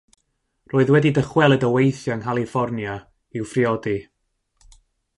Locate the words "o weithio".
1.67-2.15